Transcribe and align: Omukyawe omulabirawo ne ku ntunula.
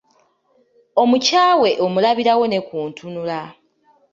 Omukyawe 1.01 1.69
omulabirawo 1.85 2.43
ne 2.47 2.59
ku 2.67 2.77
ntunula. 2.87 3.41